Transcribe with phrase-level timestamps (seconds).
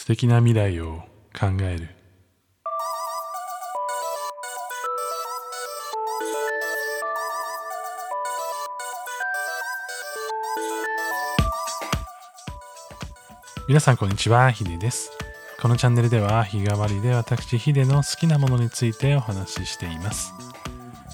[0.00, 1.02] 素敵な未来を
[1.38, 1.88] 考える。
[13.68, 15.12] 皆さんこんにちはヒデです。
[15.60, 20.32] このチャンネルでは日替わりで私ヒデの好きなものについてお話ししています。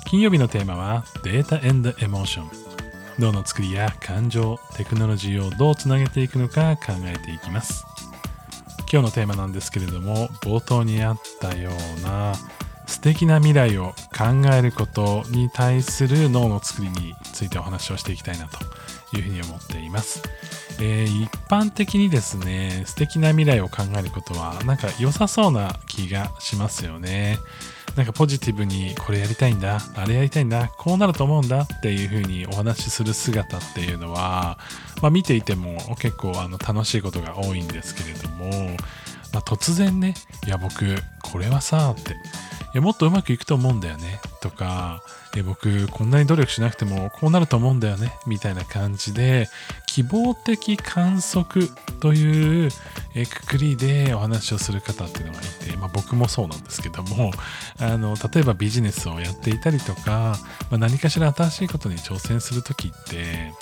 [0.05, 1.73] 金曜日のテーマはデータエ
[2.07, 2.51] モーション
[3.19, 7.85] 脳の作りや感情テクノロジーをどうつなげていくのか考えていきます。
[8.91, 12.35] 今日のテーマなんですけれども冒頭にあったような
[12.87, 18.59] 素敵な未来を考えることに対する脳の作りについてお話をしていきたいなと
[19.17, 20.23] いうふうに思っています。
[20.81, 27.39] えー、一般的にですね、素敵な未来を考えることはなんか良さそうな気がしますよね。
[27.97, 34.59] なんかポジティブにこれやりたいんだ、あれやりたいんだ、こうなると思うんだっていうふうにお話しする姿っていうのは、
[35.01, 38.77] まあ、見ていても結構あの楽しいことが多いんですけれども、
[39.33, 40.15] まあ、突然ね、
[40.47, 42.15] いや僕これはさって、い
[42.75, 45.03] やもっとうまくいくと思うんだよねとか、
[45.37, 49.51] え僕こんなに努力しなくてもこうなると思うんだよねみたいな感じで
[49.87, 51.69] 希望的観測
[52.01, 52.71] という
[53.15, 57.33] えくくりでお話をする方っていうのがいて、まあ、僕もそうなんですけども
[57.79, 60.37] あの例えばビジネスをやっていたりとか、
[60.71, 63.53] まあ、何かしら新しいことに挑戦する時って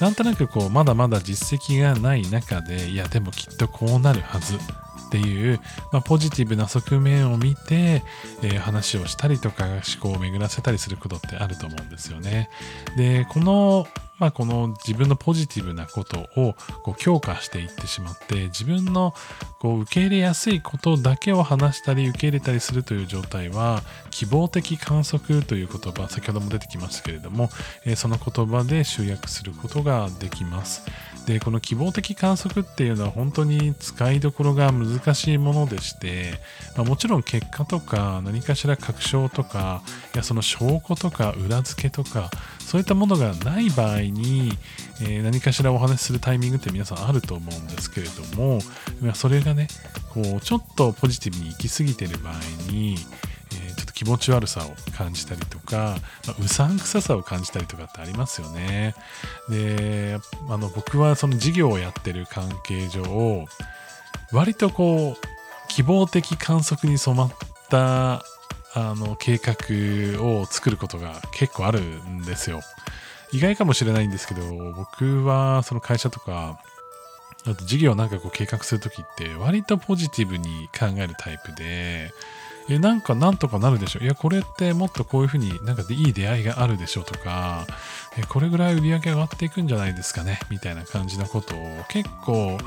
[0.00, 4.58] なんとなくこうまだまだ実績がない中でいやでもきっとこうなるはず
[5.06, 5.60] っていう、
[5.92, 8.02] まあ、ポジティブな側面を見て、
[8.42, 12.50] えー、話をしたりとか思考を巡らせたりすることってあると思うんですよね。
[12.96, 13.86] で、この
[14.18, 19.14] まあ、この自分のポジティブなことをこう強化していってしまって自分の
[19.58, 27.50] こう受け入れやすいことだけを話したり受け入れたりするという状態は希望的観測という言葉先ほども出てきましたけれども、
[27.84, 30.82] えー、その言葉で集約することができます
[31.26, 36.34] でこの希望的観測っていうのは本当に使いどころが難しいものでして、
[36.76, 39.82] まあ、もちろん結果とか何かしら確証とか
[40.14, 44.52] いやその証拠とか裏付けとかそういったものがない場合に、
[45.02, 48.60] えー、何かしらお話しするタイミングって皆さんあると思うんですけれども
[49.14, 49.66] それがね
[50.14, 52.34] こうちょっとポジティブに行き過ぎてる場合
[52.72, 52.96] に、
[53.96, 55.96] 気持ち悪さを感じたりとか、
[56.26, 58.94] まあ、うさんくささを感じたりとかってありますよね
[59.48, 60.18] で
[60.48, 63.46] あの僕はその事業をやってる関係上
[64.32, 65.26] 割とこう
[65.68, 67.30] 希望的観測に染まっ
[67.68, 68.22] た
[68.74, 72.60] あの計画を作ることが結構あるんですよ。
[73.32, 74.42] 意外かもしれないんですけど、
[74.74, 76.60] 僕はその会社とか、
[77.46, 82.12] あと事業なんかこう計画するときって割とポジティブに考えるタイプで、
[82.68, 84.00] え、なんかなんとかなるでしょ？
[84.00, 87.66] いや、これってもっとこういうふうになんかいい出会いがあるでしょとか、
[88.18, 92.58] え、これぐらい売り上げ上がっていくんじゃないですかね、みたいな感じのことを結構、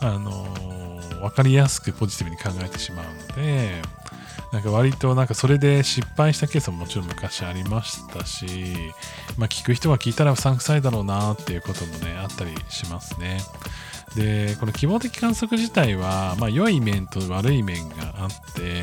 [0.00, 3.80] あのー、わかりやすくポジティブに考えてしまうので、
[4.52, 8.92] なんか割となんかそれで失敗したケースももちろん昔ありましたし、
[9.36, 13.40] まあ、聞く人が聞いたらうさんくさいだろうなっていうこともねあったりしますね。
[14.16, 18.82] でこの希望的観測自体は、まあ、良い面と悪い面があって、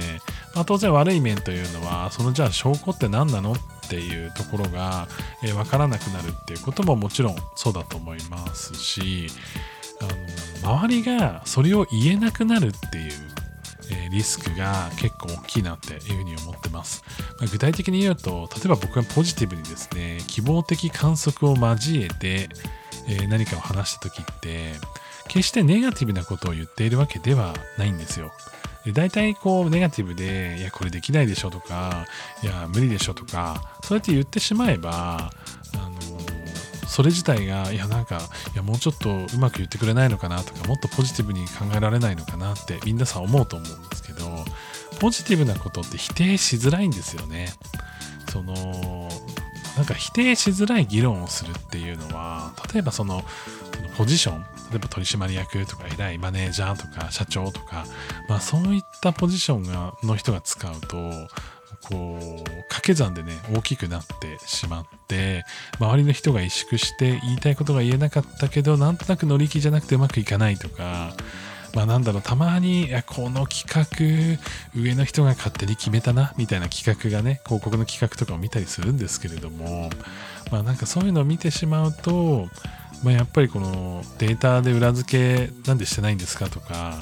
[0.54, 3.56] まあ、当然悪い面というのはそのじゃあ証拠って何なのっ
[3.90, 5.08] ていうところが、
[5.44, 9.28] えー、分からなくなるっていうことももちろんそうだと思いますし
[10.64, 13.12] あの周りがそれを言えなくなるっていう
[13.94, 17.04] えリスクが結構大きいなっていうふうに思ってます。
[17.40, 22.50] まあ、具体的に言うと、例えば僕がポジティブにですね、希望的観測を交えて、
[23.08, 24.74] え何かを話した時って、
[25.32, 28.34] 決してネガティブなことを言っているわけではないんですよ。
[28.84, 32.06] で大体こうネガティブで、いや、これできないでしょとか、
[32.44, 35.32] いや、無理でしょとか、そうやって言ってしまえば、
[35.74, 36.02] あの
[36.86, 38.20] それ自体がいやなんか
[38.54, 44.26] いやもうちょっとうまく言ってくれないのかなとかもっとポジティブに考えられないのかなって皆さん思うと思うんですけど
[45.00, 47.48] ポジティブなことって否定しづらいんですよね
[48.30, 49.10] その
[49.78, 53.24] なんか否定しづらい議論をするっていうのは例えばその
[53.98, 57.86] ポジション例えば取締役とか偉いマネージャーとか社長とか、
[58.30, 60.98] まあ、そういったポジションがの人が使うと
[61.90, 65.44] こう掛け算でね大きくなってしまって
[65.80, 71.14] 周りの人が萎縮して言いたいことが言えなかったけどなんとなく乗り気じゃなくてうまくいかないとか
[71.74, 74.40] まあなんだろうたまにこの企画
[74.76, 79.90] 上の人が勝手に決めたなみたいな企画がね広告の企画とかを見たりするんですけれども
[80.52, 82.48] まあなんかそういうのを見てしまうと
[83.04, 87.00] まあ、やっぱりこのデータで裏付けなんでしてないんですかとか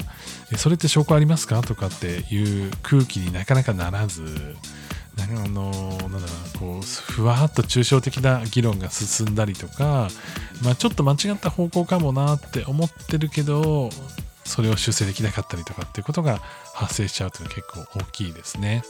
[0.56, 4.56] それって証拠ありますかとかっていう空気になかなかならず
[5.18, 6.24] あのなんだろ
[6.56, 10.08] うこうふわっと抽象的な議論が進んだりとか、
[10.64, 13.90] まあ、ちょっと間違った方向かもなって思ってるけど
[14.50, 16.40] それを修正できなかったりとかっていうことが
[16.74, 18.82] 発生しちゃうというのは結構大きいですね。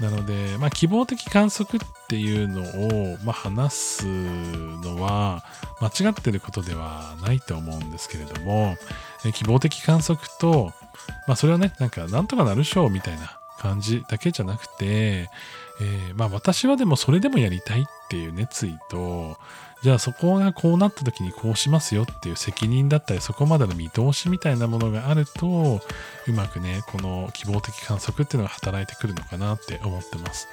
[0.00, 5.44] なので、まあ、希望的観測っていうのを、まあ、話すのは
[5.80, 8.76] 間違ってることではないと思うんですけれども、
[9.24, 10.72] え希望的観測と、
[11.28, 15.30] まあ、それはね、なんかなんとかなるっしょみたいな感じだけじゃなくて、
[15.80, 19.36] えー、まあ私はでもそれでもやりたいっていう熱意と、
[19.84, 25.82] じゃあそこがこうなった時にこうしますよっていう責任だったりそこまでの見通しみたいなものがあると
[26.26, 30.48] うまくねこの希望的観測っていうのが働いてくるのかなって思ってます。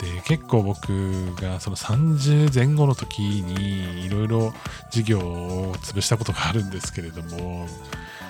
[0.00, 4.52] で結構僕がその30前後の時にいろいろ
[4.92, 7.66] 事業を潰したことがあるんですけれども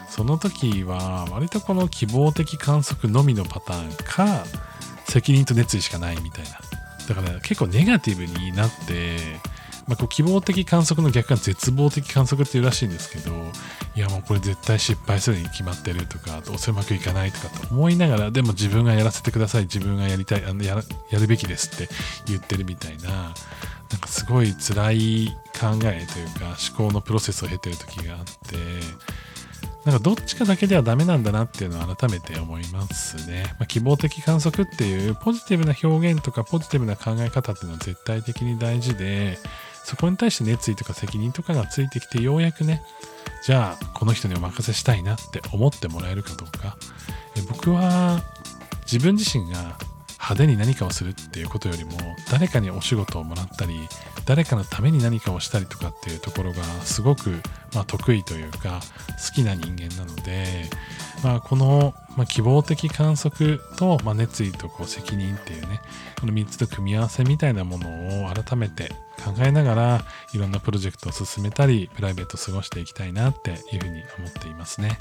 [0.08, 4.44] その時は割とこの希望的観測のみのパターンか
[5.06, 6.50] 責任と熱意しかないみたいな。
[7.08, 9.40] だから、結構ネガティブになって
[9.88, 13.32] まあ、こう希望的観測の逆が絶望的観測っていうらしいんですけど
[13.96, 21.92] いやもうこれ絶対失敗するに決まってるとかどうせうまくいかないとかと思いながらでも自分がやらせてください自分がやりたいあのややるべきですって
[22.26, 23.34] 言ってるみたいななん
[23.98, 25.28] かすごい辛い
[25.58, 28.56] 考えというか思考のプロセスを経てる時があって
[29.88, 33.44] なんかどっちかだけではダメなんだなっていうのを改めて思いますね。
[33.58, 39.38] まあ、希望的観測っていうポジティブな表現とかポジティブな考え方っていうのは絶対的に大事で、
[39.88, 42.82] そこに対して熱意とか責任とかがついてきてようやくね
[43.42, 46.76] じゃあこの人にお任せしたいなって思ってもらえるかどうか
[47.38, 48.22] え僕は
[48.82, 49.78] 自分自身が
[50.28, 51.92] 派手に何かをするっていうことよりも
[52.30, 53.88] 誰かにお仕事をもらったり
[54.26, 57.40] 誰かのために何かをしたりとかっていうところがすごく、
[57.74, 58.80] まあ、得意というか
[59.26, 60.68] 好きな人間なので、
[61.24, 65.80] まあ、この、まあ、希望的観測と、まあ、熱意とこう責任っていうね
[66.20, 68.90] この3つの組み合わせみたいなものを改めて
[69.24, 74.98] 考えながらいろんなプロジェクトを進めたりプライベートを過ごしていきたいなっていうふうに思っていますね。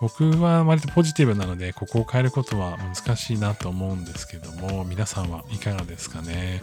[0.00, 6.60] 僕は割とポジティブなのでここを変えることは難しいなと思うんですけども皆さんはいかがですかね？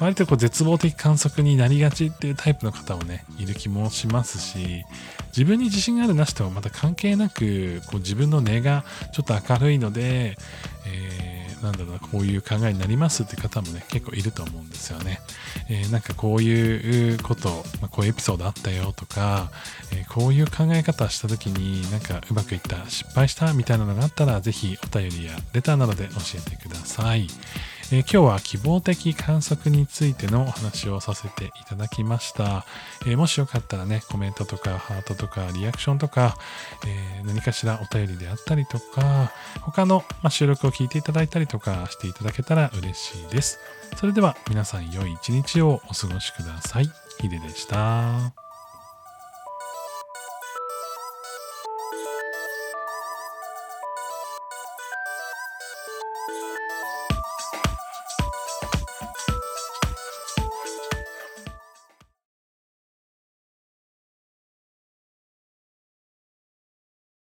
[0.00, 4.84] 割とこう絶望的観測になりがちっていうタイプの方もねいる気もしますし
[5.36, 10.36] 自分に自信があるなしとはまた関係なくこう自分の根がちょっとと明るいので、
[10.86, 15.20] えーなんだろうな、こういう考えになりますって方もね、結構いると思うんですよね。
[15.68, 17.48] えー、なんかこういうこと、
[17.80, 19.50] まあ、こういうエピソードあったよとか、
[19.92, 27.28] えー、こういう考え方した時になんかうまくいった、失敗したみたいなのがあったら、ぜひお便りやレターなどで教えてください。
[27.90, 32.66] えー、今日は希望的観測についてのお話をさせていただきました。
[33.06, 36.36] えー、もしよかったらね、コメントとかハートとかリアクションとか、
[36.86, 39.32] えー、何かしらお便りであったりとか、
[39.62, 43.58] 他の、ま収録を聞いていただいたりとかしていただけたら嬉しいです。
[43.96, 46.90] それでは皆さん良い一日をお過ごしください。
[47.20, 48.47] ヒデでした。